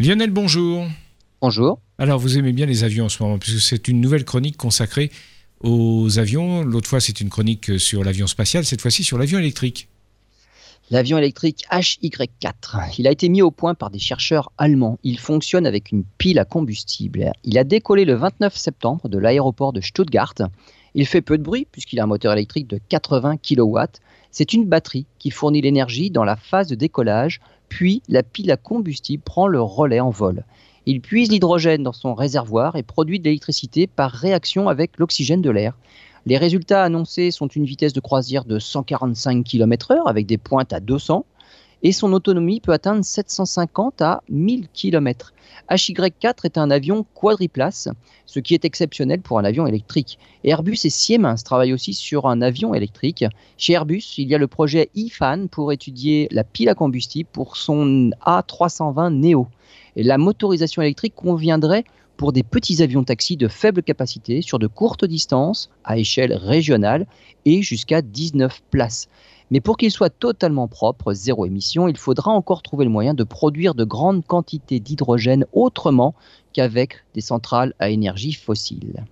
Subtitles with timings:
[0.00, 0.86] Lionel, bonjour.
[1.42, 1.78] Bonjour.
[1.98, 5.10] Alors, vous aimez bien les avions en ce moment, puisque c'est une nouvelle chronique consacrée
[5.60, 6.62] aux avions.
[6.62, 9.88] L'autre fois, c'est une chronique sur l'avion spatial, cette fois-ci sur l'avion électrique.
[10.90, 12.94] L'avion électrique HY4.
[12.96, 14.98] Il a été mis au point par des chercheurs allemands.
[15.02, 17.32] Il fonctionne avec une pile à combustible.
[17.44, 20.32] Il a décollé le 29 septembre de l'aéroport de Stuttgart.
[20.94, 23.78] Il fait peu de bruit puisqu'il a un moteur électrique de 80 kW.
[24.30, 28.56] C'est une batterie qui fournit l'énergie dans la phase de décollage, puis la pile à
[28.56, 30.44] combustible prend le relais en vol.
[30.86, 35.50] Il puise l'hydrogène dans son réservoir et produit de l'électricité par réaction avec l'oxygène de
[35.50, 35.76] l'air.
[36.26, 40.80] Les résultats annoncés sont une vitesse de croisière de 145 km/h avec des pointes à
[40.80, 41.24] 200
[41.82, 45.32] et son autonomie peut atteindre 750 à 1000 km.
[45.70, 47.88] HY4 est un avion quadriplace,
[48.26, 50.18] ce qui est exceptionnel pour un avion électrique.
[50.44, 53.24] Airbus et Siemens travaillent aussi sur un avion électrique.
[53.56, 57.56] Chez Airbus, il y a le projet IFAN pour étudier la pile à combustible pour
[57.56, 59.48] son A320 Neo.
[59.96, 61.84] Et la motorisation électrique conviendrait
[62.20, 67.06] pour des petits avions taxis de faible capacité sur de courtes distances à échelle régionale
[67.46, 69.08] et jusqu'à 19 places.
[69.50, 73.24] Mais pour qu'il soit totalement propre, zéro émission, il faudra encore trouver le moyen de
[73.24, 76.14] produire de grandes quantités d'hydrogène autrement
[76.52, 79.06] qu'avec des centrales à énergie fossile.